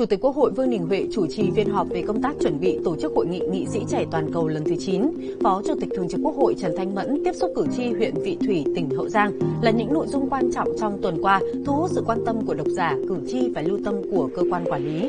Chủ 0.00 0.06
tịch 0.06 0.20
Quốc 0.20 0.36
hội 0.36 0.50
Vương 0.50 0.70
Đình 0.70 0.86
Huệ 0.86 1.06
chủ 1.12 1.26
trì 1.26 1.50
phiên 1.50 1.70
họp 1.70 1.88
về 1.88 2.02
công 2.06 2.22
tác 2.22 2.32
chuẩn 2.42 2.60
bị 2.60 2.78
tổ 2.84 2.96
chức 2.96 3.12
hội 3.16 3.26
nghị 3.26 3.40
nghị 3.50 3.66
sĩ 3.66 3.80
trẻ 3.88 4.04
toàn 4.10 4.32
cầu 4.32 4.48
lần 4.48 4.64
thứ 4.64 4.76
9. 4.78 5.02
Phó 5.42 5.62
Chủ 5.66 5.74
tịch 5.80 5.88
Thường 5.96 6.08
trực 6.08 6.20
Quốc 6.24 6.36
hội 6.36 6.54
Trần 6.60 6.74
Thanh 6.76 6.94
Mẫn 6.94 7.24
tiếp 7.24 7.32
xúc 7.32 7.52
cử 7.56 7.66
tri 7.76 7.92
huyện 7.92 8.14
Vị 8.14 8.36
Thủy, 8.40 8.64
tỉnh 8.76 8.90
Hậu 8.90 9.08
Giang 9.08 9.32
là 9.62 9.70
những 9.70 9.92
nội 9.92 10.06
dung 10.06 10.30
quan 10.30 10.52
trọng 10.52 10.68
trong 10.80 11.02
tuần 11.02 11.22
qua, 11.22 11.40
thu 11.66 11.72
hút 11.72 11.90
sự 11.94 12.02
quan 12.06 12.18
tâm 12.26 12.46
của 12.46 12.54
độc 12.54 12.66
giả, 12.76 12.96
cử 13.08 13.16
tri 13.28 13.48
và 13.54 13.62
lưu 13.62 13.78
tâm 13.84 13.94
của 14.12 14.30
cơ 14.36 14.42
quan 14.50 14.64
quản 14.64 14.84
lý. 14.84 15.08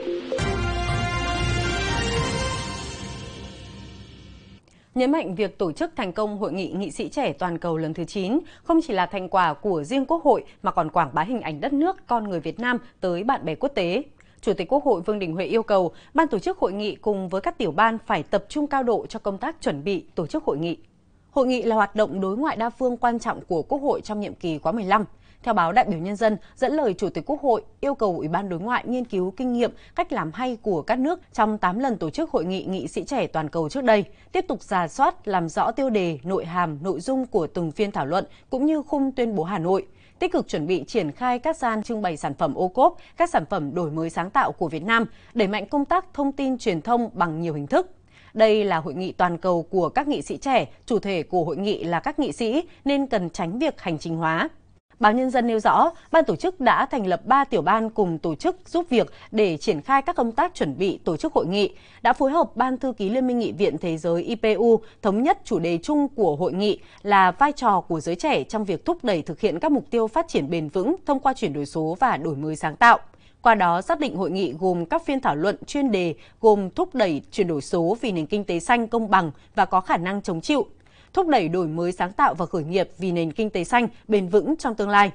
Nhấn 4.95 5.11
mạnh 5.11 5.35
việc 5.35 5.57
tổ 5.57 5.71
chức 5.71 5.91
thành 5.95 6.13
công 6.13 6.37
Hội 6.37 6.53
nghị 6.53 6.71
nghị 6.71 6.91
sĩ 6.91 7.09
trẻ 7.09 7.33
toàn 7.33 7.57
cầu 7.57 7.77
lần 7.77 7.93
thứ 7.93 8.03
9 8.03 8.39
không 8.63 8.79
chỉ 8.87 8.93
là 8.93 9.05
thành 9.05 9.29
quả 9.29 9.53
của 9.53 9.83
riêng 9.83 10.05
Quốc 10.05 10.23
hội 10.23 10.43
mà 10.63 10.71
còn 10.71 10.89
quảng 10.89 11.09
bá 11.13 11.23
hình 11.23 11.41
ảnh 11.41 11.61
đất 11.61 11.73
nước, 11.73 12.07
con 12.07 12.29
người 12.29 12.39
Việt 12.39 12.59
Nam 12.59 12.77
tới 13.01 13.23
bạn 13.23 13.45
bè 13.45 13.55
quốc 13.55 13.71
tế. 13.75 14.03
Chủ 14.41 14.53
tịch 14.53 14.73
Quốc 14.73 14.83
hội 14.83 15.01
Vương 15.01 15.19
Đình 15.19 15.33
Huệ 15.33 15.45
yêu 15.45 15.63
cầu 15.63 15.91
ban 16.13 16.27
tổ 16.27 16.39
chức 16.39 16.57
hội 16.57 16.73
nghị 16.73 16.95
cùng 16.95 17.29
với 17.29 17.41
các 17.41 17.57
tiểu 17.57 17.71
ban 17.71 17.97
phải 18.05 18.23
tập 18.23 18.45
trung 18.49 18.67
cao 18.67 18.83
độ 18.83 19.05
cho 19.09 19.19
công 19.19 19.37
tác 19.37 19.61
chuẩn 19.61 19.83
bị 19.83 20.05
tổ 20.15 20.27
chức 20.27 20.43
hội 20.43 20.57
nghị. 20.57 20.77
Hội 21.31 21.47
nghị 21.47 21.61
là 21.61 21.75
hoạt 21.75 21.95
động 21.95 22.21
đối 22.21 22.37
ngoại 22.37 22.55
đa 22.55 22.69
phương 22.69 22.97
quan 22.97 23.19
trọng 23.19 23.41
của 23.41 23.61
Quốc 23.61 23.81
hội 23.81 24.01
trong 24.01 24.19
nhiệm 24.19 24.33
kỳ 24.33 24.57
khóa 24.57 24.71
15. 24.71 25.05
Theo 25.43 25.53
báo 25.53 25.71
Đại 25.71 25.85
biểu 25.85 25.99
Nhân 25.99 26.15
dân, 26.15 26.37
dẫn 26.55 26.73
lời 26.73 26.93
Chủ 26.93 27.09
tịch 27.09 27.23
Quốc 27.25 27.41
hội 27.41 27.63
yêu 27.81 27.95
cầu 27.95 28.15
Ủy 28.17 28.27
ban 28.27 28.49
Đối 28.49 28.59
ngoại 28.59 28.83
nghiên 28.87 29.05
cứu 29.05 29.33
kinh 29.37 29.53
nghiệm, 29.53 29.71
cách 29.95 30.11
làm 30.11 30.31
hay 30.33 30.57
của 30.61 30.81
các 30.81 30.99
nước 30.99 31.19
trong 31.33 31.57
8 31.57 31.79
lần 31.79 31.97
tổ 31.97 32.09
chức 32.09 32.29
hội 32.29 32.45
nghị 32.45 32.63
nghị 32.63 32.87
sĩ 32.87 33.03
trẻ 33.03 33.27
toàn 33.27 33.49
cầu 33.49 33.69
trước 33.69 33.83
đây, 33.83 34.03
tiếp 34.31 34.45
tục 34.47 34.63
giả 34.63 34.87
soát, 34.87 35.27
làm 35.27 35.49
rõ 35.49 35.71
tiêu 35.71 35.89
đề, 35.89 36.19
nội 36.23 36.45
hàm, 36.45 36.77
nội 36.83 36.99
dung 36.99 37.25
của 37.25 37.47
từng 37.47 37.71
phiên 37.71 37.91
thảo 37.91 38.05
luận 38.05 38.25
cũng 38.49 38.65
như 38.65 38.81
khung 38.81 39.11
tuyên 39.11 39.35
bố 39.35 39.43
Hà 39.43 39.59
Nội 39.59 39.85
tích 40.21 40.31
cực 40.31 40.47
chuẩn 40.47 40.67
bị 40.67 40.83
triển 40.87 41.11
khai 41.11 41.39
các 41.39 41.57
gian 41.57 41.83
trưng 41.83 42.01
bày 42.01 42.17
sản 42.17 42.33
phẩm 42.33 42.53
ô 42.53 42.67
cốp, 42.67 42.97
các 43.17 43.29
sản 43.29 43.45
phẩm 43.49 43.73
đổi 43.73 43.91
mới 43.91 44.09
sáng 44.09 44.29
tạo 44.29 44.51
của 44.51 44.67
Việt 44.67 44.83
Nam, 44.83 45.05
đẩy 45.33 45.47
mạnh 45.47 45.65
công 45.67 45.85
tác 45.85 46.05
thông 46.13 46.31
tin 46.31 46.57
truyền 46.57 46.81
thông 46.81 47.09
bằng 47.13 47.41
nhiều 47.41 47.53
hình 47.53 47.67
thức. 47.67 47.91
Đây 48.33 48.63
là 48.63 48.77
hội 48.77 48.93
nghị 48.93 49.11
toàn 49.11 49.37
cầu 49.37 49.63
của 49.63 49.89
các 49.89 50.07
nghị 50.07 50.21
sĩ 50.21 50.37
trẻ, 50.37 50.65
chủ 50.85 50.99
thể 50.99 51.23
của 51.23 51.43
hội 51.43 51.57
nghị 51.57 51.83
là 51.83 51.99
các 51.99 52.19
nghị 52.19 52.31
sĩ 52.31 52.63
nên 52.85 53.07
cần 53.07 53.29
tránh 53.29 53.59
việc 53.59 53.81
hành 53.81 53.99
trình 53.99 54.15
hóa. 54.15 54.49
Báo 55.01 55.13
Nhân 55.13 55.29
dân 55.29 55.47
nêu 55.47 55.59
rõ, 55.59 55.91
ban 56.11 56.25
tổ 56.25 56.35
chức 56.35 56.59
đã 56.59 56.85
thành 56.85 57.07
lập 57.07 57.25
3 57.25 57.43
tiểu 57.43 57.61
ban 57.61 57.89
cùng 57.89 58.17
tổ 58.17 58.35
chức 58.35 58.57
giúp 58.65 58.85
việc 58.89 59.11
để 59.31 59.57
triển 59.57 59.81
khai 59.81 60.01
các 60.01 60.15
công 60.15 60.31
tác 60.31 60.55
chuẩn 60.55 60.77
bị 60.77 60.99
tổ 61.03 61.17
chức 61.17 61.33
hội 61.33 61.45
nghị, 61.45 61.75
đã 62.01 62.13
phối 62.13 62.31
hợp 62.31 62.55
Ban 62.55 62.77
thư 62.77 62.93
ký 62.93 63.09
Liên 63.09 63.27
minh 63.27 63.39
Nghị 63.39 63.51
viện 63.51 63.77
Thế 63.77 63.97
giới 63.97 64.23
IPU 64.23 64.81
thống 65.01 65.23
nhất 65.23 65.39
chủ 65.43 65.59
đề 65.59 65.79
chung 65.83 66.07
của 66.15 66.35
hội 66.35 66.53
nghị 66.53 66.79
là 67.01 67.31
vai 67.31 67.51
trò 67.51 67.81
của 67.81 67.99
giới 67.99 68.15
trẻ 68.15 68.43
trong 68.43 68.65
việc 68.65 68.85
thúc 68.85 68.97
đẩy 69.03 69.21
thực 69.21 69.39
hiện 69.39 69.59
các 69.59 69.71
mục 69.71 69.85
tiêu 69.89 70.07
phát 70.07 70.27
triển 70.27 70.49
bền 70.49 70.69
vững 70.69 70.95
thông 71.05 71.19
qua 71.19 71.33
chuyển 71.33 71.53
đổi 71.53 71.65
số 71.65 71.97
và 71.99 72.17
đổi 72.17 72.35
mới 72.35 72.55
sáng 72.55 72.75
tạo. 72.75 72.99
Qua 73.41 73.55
đó 73.55 73.81
xác 73.81 73.99
định 73.99 74.15
hội 74.15 74.31
nghị 74.31 74.53
gồm 74.59 74.85
các 74.85 75.05
phiên 75.05 75.19
thảo 75.19 75.35
luận 75.35 75.55
chuyên 75.67 75.91
đề 75.91 76.15
gồm 76.41 76.69
thúc 76.69 76.95
đẩy 76.95 77.21
chuyển 77.31 77.47
đổi 77.47 77.61
số 77.61 77.97
vì 78.01 78.11
nền 78.11 78.25
kinh 78.25 78.43
tế 78.43 78.59
xanh 78.59 78.87
công 78.87 79.09
bằng 79.09 79.31
và 79.55 79.65
có 79.65 79.81
khả 79.81 79.97
năng 79.97 80.21
chống 80.21 80.41
chịu, 80.41 80.65
thúc 81.13 81.27
đẩy 81.27 81.49
đổi 81.49 81.67
mới 81.67 81.91
sáng 81.91 82.13
tạo 82.13 82.33
và 82.33 82.45
khởi 82.45 82.63
nghiệp 82.63 82.89
vì 82.97 83.11
nền 83.11 83.31
kinh 83.31 83.49
tế 83.49 83.63
xanh 83.63 83.87
bền 84.07 84.27
vững 84.27 84.55
trong 84.55 84.75
tương 84.75 84.89
lai, 84.89 85.11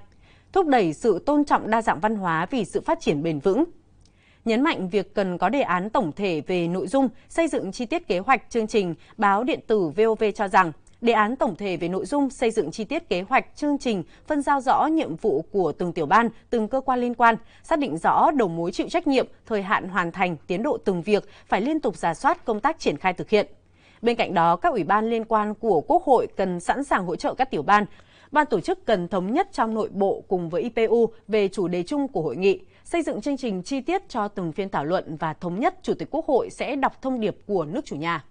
thúc 0.52 0.66
đẩy 0.66 0.92
sự 0.92 1.19
tôn 1.27 1.44
trọng 1.44 1.70
đa 1.70 1.83
dạng 1.83 2.00
văn 2.00 2.16
hóa 2.16 2.47
vì 2.50 2.64
sự 2.64 2.80
phát 2.80 3.00
triển 3.00 3.22
bền 3.22 3.39
vững. 3.39 3.64
Nhấn 4.44 4.62
mạnh 4.62 4.89
việc 4.89 5.14
cần 5.14 5.39
có 5.39 5.48
đề 5.48 5.61
án 5.61 5.91
tổng 5.91 6.12
thể 6.17 6.41
về 6.47 6.69
nội 6.69 6.86
dung, 6.86 7.08
xây 7.28 7.48
dựng 7.48 7.72
chi 7.72 7.86
tiết 7.86 8.08
kế 8.08 8.19
hoạch 8.19 8.50
chương 8.50 8.67
trình, 8.67 8.94
báo 9.17 9.44
điện 9.44 9.61
tử 9.67 9.89
VOV 9.89 10.24
cho 10.34 10.48
rằng 10.48 10.72
Đề 11.00 11.12
án 11.12 11.36
tổng 11.36 11.56
thể 11.56 11.77
về 11.77 11.89
nội 11.89 12.06
dung 12.06 12.30
xây 12.30 12.50
dựng 12.50 12.70
chi 12.70 12.84
tiết 12.84 13.08
kế 13.08 13.22
hoạch, 13.22 13.56
chương 13.56 13.78
trình, 13.78 14.02
phân 14.27 14.42
giao 14.42 14.61
rõ 14.61 14.86
nhiệm 14.86 15.17
vụ 15.17 15.45
của 15.52 15.73
từng 15.73 15.92
tiểu 15.92 16.07
ban, 16.07 16.28
từng 16.51 16.68
cơ 16.68 16.80
quan 16.80 17.01
liên 17.01 17.14
quan, 17.14 17.36
xác 17.63 17.78
định 17.78 17.98
rõ 17.98 18.30
đầu 18.30 18.48
mối 18.48 18.73
chịu 18.73 18.89
trách 18.89 19.07
nhiệm, 19.07 19.27
thời 19.46 19.63
hạn 19.63 19.89
hoàn 19.89 20.13
thành, 20.13 20.36
tiến 20.46 20.63
độ 20.63 20.78
từng 20.84 21.02
việc, 21.02 21.28
phải 21.46 21.61
liên 21.61 21.80
tục 21.80 21.96
giả 21.96 22.14
soát 22.14 22.45
công 22.45 22.61
tác 22.61 22.78
triển 22.78 22.96
khai 22.96 23.13
thực 23.13 23.30
hiện. 23.30 23.46
Bên 24.06 24.17
cạnh 24.17 24.34
đó, 24.34 24.56
các 24.56 24.72
ủy 24.72 24.84
ban 24.84 25.11
liên 25.11 25.24
quan 25.24 25.55
của 25.55 25.80
Quốc 25.80 26.02
hội 26.05 26.27
cần 26.36 26.61
sẵn 26.61 26.84
sàng 26.84 27.06
hỗ 27.06 27.17
trợ 27.17 27.34
các 27.34 27.50
tiểu 27.50 27.62
ban. 27.62 27.84
Ban 28.30 28.46
tổ 28.46 28.61
chức 28.61 28.86
cần 28.86 29.08
thống 29.08 29.33
nhất 29.33 29.48
trong 29.52 29.74
nội 29.74 29.89
bộ 29.92 30.24
cùng 30.28 30.48
với 30.48 30.62
IPU 30.62 31.08
về 31.28 31.48
chủ 31.48 31.68
đề 31.68 31.83
chung 31.83 32.08
của 32.08 32.22
hội 32.22 32.36
nghị, 32.36 32.61
xây 32.84 33.02
dựng 33.02 33.20
chương 33.20 33.36
trình 33.36 33.62
chi 33.62 33.80
tiết 33.80 34.08
cho 34.08 34.28
từng 34.28 34.52
phiên 34.52 34.68
thảo 34.68 34.84
luận 34.84 35.16
và 35.16 35.33
thống 35.33 35.61
nhất 35.61 35.74
Chủ 35.83 35.95
tịch 35.95 36.08
Quốc 36.11 36.27
hội 36.27 36.50
sẽ 36.50 36.77
đọc 36.77 37.02
thông 37.02 37.20
điệp 37.20 37.36
của 37.46 37.64
nước 37.64 37.84
chủ 37.84 37.96
nhà. 37.96 38.24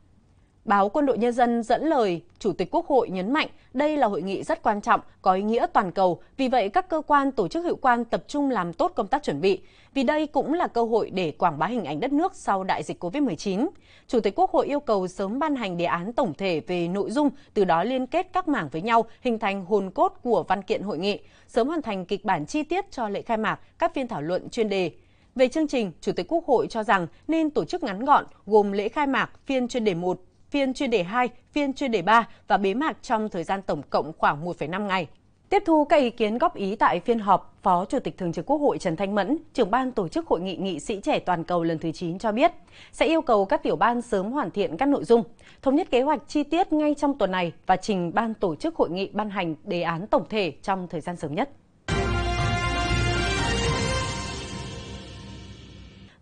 Báo 0.66 0.90
Quân 0.90 1.06
đội 1.06 1.18
Nhân 1.18 1.34
dân 1.34 1.64
dẫn 1.64 1.86
lời 1.88 2.22
Chủ 2.40 2.54
tịch 2.54 2.72
Quốc 2.72 2.88
hội 2.88 3.10
nhấn 3.10 3.34
mạnh 3.34 3.48
đây 3.74 3.98
là 3.98 4.08
hội 4.08 4.22
nghị 4.22 4.44
rất 4.44 4.64
quan 4.64 4.82
trọng, 4.82 5.00
có 5.22 5.34
ý 5.34 5.44
nghĩa 5.44 5.66
toàn 5.74 5.92
cầu. 5.92 6.22
Vì 6.38 6.48
vậy, 6.48 6.70
các 6.70 6.90
cơ 6.90 7.02
quan 7.08 7.32
tổ 7.32 7.48
chức 7.48 7.64
hữu 7.64 7.76
quan 7.76 8.06
tập 8.06 8.24
trung 8.28 8.50
làm 8.50 8.74
tốt 8.74 8.92
công 8.96 9.08
tác 9.08 9.24
chuẩn 9.24 9.42
bị. 9.42 9.62
Vì 9.94 10.04
đây 10.04 10.28
cũng 10.28 10.54
là 10.54 10.68
cơ 10.68 10.84
hội 10.84 11.10
để 11.10 11.32
quảng 11.32 11.60
bá 11.60 11.68
hình 11.68 11.86
ảnh 11.86 12.00
đất 12.00 12.14
nước 12.14 12.36
sau 12.36 12.64
đại 12.64 12.84
dịch 12.84 13.04
COVID-19. 13.04 13.68
Chủ 14.08 14.20
tịch 14.20 14.40
Quốc 14.40 14.52
hội 14.52 14.68
yêu 14.68 14.80
cầu 14.80 15.08
sớm 15.08 15.40
ban 15.40 15.56
hành 15.56 15.78
đề 15.78 15.86
án 15.86 16.14
tổng 16.14 16.34
thể 16.38 16.60
về 16.60 16.88
nội 16.88 17.12
dung, 17.12 17.30
từ 17.54 17.66
đó 17.66 17.84
liên 17.84 18.08
kết 18.08 18.28
các 18.34 18.48
mảng 18.48 18.70
với 18.72 18.82
nhau, 18.82 19.06
hình 19.22 19.40
thành 19.40 19.66
hồn 19.66 19.92
cốt 19.92 20.14
của 20.24 20.44
văn 20.44 20.62
kiện 20.62 20.82
hội 20.82 20.98
nghị, 20.98 21.20
sớm 21.48 21.68
hoàn 21.68 21.82
thành 21.82 22.06
kịch 22.06 22.26
bản 22.26 22.46
chi 22.46 22.64
tiết 22.64 22.92
cho 22.92 23.10
lễ 23.10 23.22
khai 23.22 23.38
mạc, 23.38 23.60
các 23.80 23.94
phiên 23.94 24.08
thảo 24.08 24.22
luận 24.22 24.50
chuyên 24.50 24.70
đề, 24.70 24.92
về 25.36 25.48
chương 25.48 25.68
trình, 25.68 25.92
Chủ 26.02 26.12
tịch 26.12 26.28
Quốc 26.30 26.46
hội 26.46 26.68
cho 26.70 26.84
rằng 26.84 27.08
nên 27.28 27.50
tổ 27.50 27.66
chức 27.66 27.84
ngắn 27.84 28.06
gọn, 28.06 28.26
gồm 28.46 28.72
lễ 28.72 28.90
khai 28.90 29.08
mạc, 29.08 29.30
phiên 29.46 29.68
chuyên 29.68 29.84
đề 29.84 29.94
1, 29.94 30.22
phiên 30.56 30.74
chuyên 30.74 30.90
đề 30.90 31.04
2, 31.04 31.30
phiên 31.52 31.74
chuyên 31.74 31.92
đề 31.92 32.02
3 32.02 32.28
và 32.48 32.58
bế 32.58 32.74
mạc 32.74 32.98
trong 33.02 33.30
thời 33.30 33.44
gian 33.44 33.62
tổng 33.62 33.82
cộng 33.90 34.12
khoảng 34.18 34.46
1,5 34.46 34.86
ngày. 34.86 35.08
Tiếp 35.50 35.64
thu 35.66 35.86
các 35.86 35.98
ý 35.98 36.10
kiến 36.10 36.38
góp 36.38 36.56
ý 36.56 36.76
tại 36.76 37.00
phiên 37.00 37.20
họp, 37.20 37.58
Phó 37.62 37.86
Chủ 37.86 38.00
tịch 38.00 38.18
Thường 38.18 38.34
trực 38.34 38.46
Quốc 38.46 38.58
hội 38.58 38.78
Trần 38.78 38.96
Thanh 38.96 39.16
Mẫn, 39.16 39.38
trưởng 39.54 39.72
ban 39.72 39.92
tổ 39.92 40.08
chức 40.08 40.28
Hội 40.28 40.42
nghị 40.42 40.56
nghị 40.56 40.80
sĩ 40.80 41.00
trẻ 41.00 41.20
toàn 41.20 41.44
cầu 41.44 41.64
lần 41.64 41.80
thứ 41.80 41.92
9 41.92 42.20
cho 42.20 42.32
biết, 42.32 42.52
sẽ 42.92 43.06
yêu 43.06 43.22
cầu 43.22 43.46
các 43.46 43.64
tiểu 43.64 43.76
ban 43.76 44.02
sớm 44.02 44.32
hoàn 44.32 44.52
thiện 44.52 44.78
các 44.78 44.86
nội 44.86 45.04
dung, 45.04 45.24
thống 45.62 45.76
nhất 45.76 45.92
kế 45.92 46.02
hoạch 46.02 46.22
chi 46.28 46.44
tiết 46.44 46.74
ngay 46.74 46.96
trong 46.98 47.18
tuần 47.18 47.32
này 47.32 47.52
và 47.66 47.76
trình 47.76 48.12
ban 48.14 48.34
tổ 48.34 48.56
chức 48.56 48.76
hội 48.76 48.90
nghị 48.90 49.10
ban 49.14 49.30
hành 49.30 49.56
đề 49.64 49.82
án 49.82 50.08
tổng 50.08 50.26
thể 50.30 50.54
trong 50.62 50.88
thời 50.88 51.02
gian 51.02 51.16
sớm 51.16 51.36
nhất. 51.36 51.50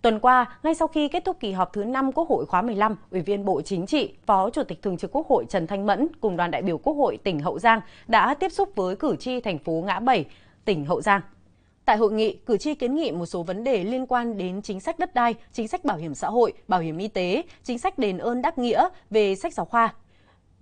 Tuần 0.03 0.19
qua, 0.19 0.57
ngay 0.63 0.75
sau 0.75 0.87
khi 0.87 1.07
kết 1.07 1.25
thúc 1.25 1.37
kỳ 1.39 1.51
họp 1.51 1.73
thứ 1.73 1.83
5 1.83 2.11
Quốc 2.11 2.29
hội 2.29 2.45
khóa 2.45 2.61
15, 2.61 2.95
Ủy 3.11 3.21
viên 3.21 3.45
Bộ 3.45 3.61
Chính 3.61 3.85
trị, 3.85 4.13
Phó 4.25 4.49
Chủ 4.49 4.63
tịch 4.63 4.81
Thường 4.81 4.97
trực 4.97 5.11
Quốc 5.11 5.27
hội 5.27 5.45
Trần 5.49 5.67
Thanh 5.67 5.85
Mẫn 5.85 6.07
cùng 6.21 6.37
đoàn 6.37 6.51
đại 6.51 6.61
biểu 6.61 6.77
Quốc 6.77 6.93
hội 6.93 7.17
tỉnh 7.23 7.39
Hậu 7.39 7.59
Giang 7.59 7.81
đã 8.07 8.33
tiếp 8.33 8.51
xúc 8.51 8.69
với 8.75 8.95
cử 8.95 9.15
tri 9.19 9.39
thành 9.39 9.57
phố 9.57 9.83
Ngã 9.85 9.99
Bảy, 9.99 10.25
tỉnh 10.65 10.85
Hậu 10.85 11.01
Giang. 11.01 11.21
Tại 11.85 11.97
hội 11.97 12.11
nghị, 12.11 12.33
cử 12.45 12.57
tri 12.57 12.75
kiến 12.75 12.95
nghị 12.95 13.11
một 13.11 13.25
số 13.25 13.43
vấn 13.43 13.63
đề 13.63 13.83
liên 13.83 14.05
quan 14.05 14.37
đến 14.37 14.61
chính 14.61 14.79
sách 14.79 14.99
đất 14.99 15.15
đai, 15.15 15.35
chính 15.51 15.67
sách 15.67 15.85
bảo 15.85 15.97
hiểm 15.97 16.15
xã 16.15 16.27
hội, 16.27 16.53
bảo 16.67 16.79
hiểm 16.79 16.97
y 16.97 17.07
tế, 17.07 17.43
chính 17.63 17.79
sách 17.79 17.97
đền 17.97 18.17
ơn 18.17 18.41
đáp 18.41 18.57
nghĩa 18.57 18.87
về 19.09 19.35
sách 19.35 19.53
giáo 19.53 19.65
khoa, 19.65 19.93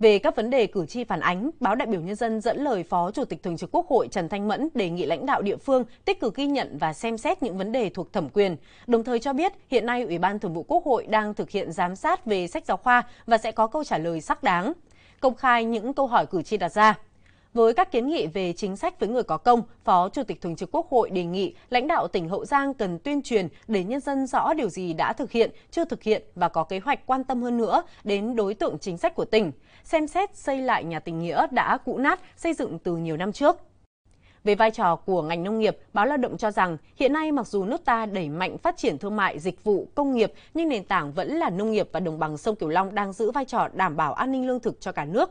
về 0.02 0.18
các 0.18 0.36
vấn 0.36 0.50
đề 0.50 0.66
cử 0.66 0.86
tri 0.86 1.04
phản 1.04 1.20
ánh, 1.20 1.50
báo 1.60 1.74
đại 1.74 1.86
biểu 1.86 2.00
nhân 2.00 2.16
dân 2.16 2.40
dẫn 2.40 2.64
lời 2.64 2.82
Phó 2.82 3.10
Chủ 3.10 3.24
tịch 3.24 3.42
Thường 3.42 3.56
trực 3.56 3.70
Quốc 3.72 3.86
hội 3.88 4.08
Trần 4.10 4.28
Thanh 4.28 4.48
Mẫn 4.48 4.68
đề 4.74 4.90
nghị 4.90 5.06
lãnh 5.06 5.26
đạo 5.26 5.42
địa 5.42 5.56
phương 5.56 5.84
tích 6.04 6.20
cực 6.20 6.34
ghi 6.34 6.46
nhận 6.46 6.78
và 6.78 6.92
xem 6.92 7.18
xét 7.18 7.42
những 7.42 7.58
vấn 7.58 7.72
đề 7.72 7.88
thuộc 7.88 8.12
thẩm 8.12 8.28
quyền. 8.28 8.56
Đồng 8.86 9.04
thời 9.04 9.18
cho 9.18 9.32
biết 9.32 9.52
hiện 9.68 9.86
nay 9.86 10.02
Ủy 10.02 10.18
ban 10.18 10.38
Thường 10.38 10.54
vụ 10.54 10.62
Quốc 10.62 10.84
hội 10.84 11.06
đang 11.06 11.34
thực 11.34 11.50
hiện 11.50 11.72
giám 11.72 11.96
sát 11.96 12.26
về 12.26 12.46
sách 12.46 12.66
giáo 12.66 12.76
khoa 12.76 13.02
và 13.26 13.38
sẽ 13.38 13.52
có 13.52 13.66
câu 13.66 13.84
trả 13.84 13.98
lời 13.98 14.20
xác 14.20 14.42
đáng, 14.42 14.72
công 15.20 15.34
khai 15.34 15.64
những 15.64 15.94
câu 15.94 16.06
hỏi 16.06 16.26
cử 16.26 16.42
tri 16.42 16.56
đặt 16.56 16.72
ra. 16.72 16.98
Với 17.54 17.74
các 17.74 17.92
kiến 17.92 18.08
nghị 18.08 18.26
về 18.26 18.52
chính 18.52 18.76
sách 18.76 19.00
với 19.00 19.08
người 19.08 19.22
có 19.22 19.36
công, 19.36 19.62
Phó 19.84 20.08
Chủ 20.08 20.22
tịch 20.22 20.40
Thường 20.40 20.56
trực 20.56 20.70
Quốc 20.72 20.90
hội 20.90 21.10
đề 21.10 21.24
nghị 21.24 21.54
lãnh 21.70 21.86
đạo 21.86 22.08
tỉnh 22.08 22.28
Hậu 22.28 22.44
Giang 22.44 22.74
cần 22.74 22.98
tuyên 22.98 23.22
truyền 23.22 23.48
để 23.68 23.84
nhân 23.84 24.00
dân 24.00 24.26
rõ 24.26 24.54
điều 24.54 24.68
gì 24.68 24.92
đã 24.92 25.12
thực 25.12 25.30
hiện, 25.30 25.50
chưa 25.70 25.84
thực 25.84 26.02
hiện 26.02 26.22
và 26.34 26.48
có 26.48 26.64
kế 26.64 26.78
hoạch 26.78 27.06
quan 27.06 27.24
tâm 27.24 27.42
hơn 27.42 27.56
nữa 27.56 27.82
đến 28.04 28.36
đối 28.36 28.54
tượng 28.54 28.78
chính 28.78 28.98
sách 28.98 29.14
của 29.14 29.24
tỉnh, 29.24 29.52
xem 29.84 30.06
xét 30.06 30.36
xây 30.36 30.58
lại 30.58 30.84
nhà 30.84 31.00
tình 31.00 31.18
nghĩa 31.18 31.46
đã 31.50 31.78
cũ 31.84 31.98
nát 31.98 32.20
xây 32.36 32.54
dựng 32.54 32.78
từ 32.78 32.96
nhiều 32.96 33.16
năm 33.16 33.32
trước. 33.32 33.56
Về 34.44 34.54
vai 34.54 34.70
trò 34.70 34.96
của 34.96 35.22
ngành 35.22 35.42
nông 35.42 35.58
nghiệp, 35.58 35.78
báo 35.92 36.06
Lao 36.06 36.16
động 36.16 36.36
cho 36.36 36.50
rằng 36.50 36.76
hiện 36.96 37.12
nay 37.12 37.32
mặc 37.32 37.46
dù 37.46 37.64
nước 37.64 37.84
ta 37.84 38.06
đẩy 38.06 38.28
mạnh 38.28 38.58
phát 38.58 38.76
triển 38.76 38.98
thương 38.98 39.16
mại, 39.16 39.38
dịch 39.38 39.64
vụ, 39.64 39.88
công 39.94 40.12
nghiệp 40.12 40.32
nhưng 40.54 40.68
nền 40.68 40.84
tảng 40.84 41.12
vẫn 41.12 41.28
là 41.28 41.50
nông 41.50 41.72
nghiệp 41.72 41.88
và 41.92 42.00
đồng 42.00 42.18
bằng 42.18 42.36
sông 42.36 42.56
Cửu 42.56 42.68
Long 42.68 42.94
đang 42.94 43.12
giữ 43.12 43.30
vai 43.30 43.44
trò 43.44 43.68
đảm 43.74 43.96
bảo 43.96 44.14
an 44.14 44.32
ninh 44.32 44.46
lương 44.46 44.60
thực 44.60 44.80
cho 44.80 44.92
cả 44.92 45.04
nước. 45.04 45.30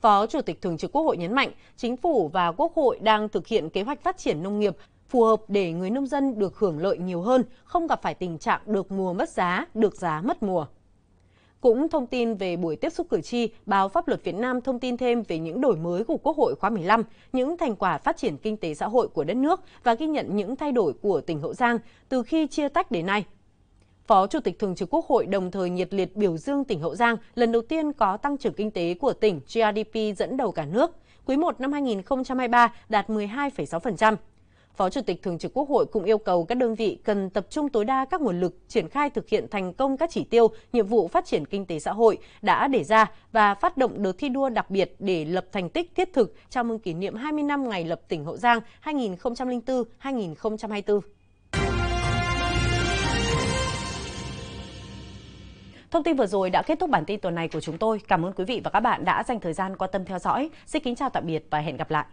Phó 0.00 0.26
Chủ 0.26 0.42
tịch 0.42 0.62
Thường 0.62 0.78
trực 0.78 0.92
Quốc 0.92 1.02
hội 1.02 1.16
nhấn 1.16 1.32
mạnh, 1.32 1.50
Chính 1.76 1.96
phủ 1.96 2.28
và 2.28 2.52
Quốc 2.52 2.74
hội 2.74 2.98
đang 3.02 3.28
thực 3.28 3.46
hiện 3.46 3.70
kế 3.70 3.82
hoạch 3.82 4.02
phát 4.02 4.18
triển 4.18 4.42
nông 4.42 4.58
nghiệp 4.60 4.76
phù 5.08 5.24
hợp 5.24 5.40
để 5.48 5.72
người 5.72 5.90
nông 5.90 6.06
dân 6.06 6.38
được 6.38 6.58
hưởng 6.58 6.78
lợi 6.78 6.98
nhiều 6.98 7.22
hơn, 7.22 7.44
không 7.64 7.86
gặp 7.86 8.02
phải 8.02 8.14
tình 8.14 8.38
trạng 8.38 8.60
được 8.66 8.92
mùa 8.92 9.12
mất 9.12 9.28
giá, 9.28 9.66
được 9.74 9.96
giá 9.96 10.22
mất 10.24 10.42
mùa. 10.42 10.66
Cũng 11.60 11.88
thông 11.88 12.06
tin 12.06 12.34
về 12.34 12.56
buổi 12.56 12.76
tiếp 12.76 12.90
xúc 12.90 13.06
cử 13.10 13.20
tri, 13.20 13.48
báo 13.66 13.88
Pháp 13.88 14.08
luật 14.08 14.24
Việt 14.24 14.34
Nam 14.34 14.60
thông 14.60 14.78
tin 14.78 14.96
thêm 14.96 15.22
về 15.22 15.38
những 15.38 15.60
đổi 15.60 15.76
mới 15.76 16.04
của 16.04 16.16
Quốc 16.16 16.36
hội 16.36 16.54
khóa 16.54 16.70
15, 16.70 17.02
những 17.32 17.56
thành 17.56 17.76
quả 17.76 17.98
phát 17.98 18.16
triển 18.16 18.36
kinh 18.36 18.56
tế 18.56 18.74
xã 18.74 18.86
hội 18.86 19.08
của 19.08 19.24
đất 19.24 19.36
nước 19.36 19.60
và 19.84 19.94
ghi 19.94 20.06
nhận 20.06 20.36
những 20.36 20.56
thay 20.56 20.72
đổi 20.72 20.92
của 21.02 21.20
tỉnh 21.20 21.40
Hậu 21.40 21.54
Giang 21.54 21.78
từ 22.08 22.22
khi 22.22 22.46
chia 22.46 22.68
tách 22.68 22.90
đến 22.90 23.06
nay. 23.06 23.24
Phó 24.10 24.26
Chủ 24.26 24.40
tịch 24.40 24.58
Thường 24.58 24.74
trực 24.74 24.94
Quốc 24.94 25.06
hội 25.06 25.26
đồng 25.26 25.50
thời 25.50 25.70
nhiệt 25.70 25.94
liệt 25.94 26.16
biểu 26.16 26.36
dương 26.36 26.64
tỉnh 26.64 26.80
Hậu 26.80 26.94
Giang 26.94 27.16
lần 27.34 27.52
đầu 27.52 27.62
tiên 27.62 27.92
có 27.92 28.16
tăng 28.16 28.38
trưởng 28.38 28.52
kinh 28.52 28.70
tế 28.70 28.94
của 28.94 29.12
tỉnh 29.12 29.40
GRDP 29.54 30.16
dẫn 30.16 30.36
đầu 30.36 30.52
cả 30.52 30.64
nước. 30.64 30.90
Quý 31.26 31.36
1 31.36 31.60
năm 31.60 31.72
2023 31.72 32.74
đạt 32.88 33.10
12,6%. 33.10 34.16
Phó 34.76 34.90
Chủ 34.90 35.00
tịch 35.00 35.22
Thường 35.22 35.38
trực 35.38 35.54
Quốc 35.54 35.68
hội 35.68 35.86
cũng 35.92 36.04
yêu 36.04 36.18
cầu 36.18 36.44
các 36.44 36.54
đơn 36.54 36.74
vị 36.74 36.98
cần 37.04 37.30
tập 37.30 37.46
trung 37.50 37.68
tối 37.68 37.84
đa 37.84 38.04
các 38.04 38.20
nguồn 38.20 38.40
lực 38.40 38.58
triển 38.68 38.88
khai 38.88 39.10
thực 39.10 39.28
hiện 39.28 39.46
thành 39.50 39.72
công 39.72 39.96
các 39.96 40.10
chỉ 40.12 40.24
tiêu, 40.24 40.48
nhiệm 40.72 40.86
vụ 40.86 41.08
phát 41.08 41.26
triển 41.26 41.46
kinh 41.46 41.66
tế 41.66 41.78
xã 41.78 41.92
hội 41.92 42.18
đã 42.42 42.68
đề 42.68 42.84
ra 42.84 43.10
và 43.32 43.54
phát 43.54 43.76
động 43.76 44.02
đợt 44.02 44.12
thi 44.18 44.28
đua 44.28 44.48
đặc 44.48 44.70
biệt 44.70 44.94
để 44.98 45.24
lập 45.24 45.46
thành 45.52 45.68
tích 45.68 45.94
thiết 45.94 46.12
thực 46.12 46.34
chào 46.48 46.64
mừng 46.64 46.78
kỷ 46.78 46.94
niệm 46.94 47.14
20 47.14 47.42
năm 47.42 47.68
ngày 47.68 47.84
lập 47.84 48.00
tỉnh 48.08 48.24
Hậu 48.24 48.36
Giang 48.36 48.60
2004-2024. 48.84 51.00
Thông 55.90 56.02
tin 56.02 56.16
vừa 56.16 56.26
rồi 56.26 56.50
đã 56.50 56.62
kết 56.62 56.78
thúc 56.78 56.90
bản 56.90 57.04
tin 57.04 57.20
tuần 57.20 57.34
này 57.34 57.48
của 57.48 57.60
chúng 57.60 57.78
tôi. 57.78 58.00
Cảm 58.08 58.24
ơn 58.24 58.32
quý 58.32 58.44
vị 58.44 58.60
và 58.64 58.70
các 58.70 58.80
bạn 58.80 59.04
đã 59.04 59.24
dành 59.28 59.40
thời 59.40 59.52
gian 59.52 59.76
quan 59.76 59.90
tâm 59.92 60.04
theo 60.04 60.18
dõi. 60.18 60.50
Xin 60.66 60.82
kính 60.82 60.96
chào 60.96 61.10
tạm 61.10 61.26
biệt 61.26 61.46
và 61.50 61.58
hẹn 61.58 61.76
gặp 61.76 61.90
lại. 61.90 62.04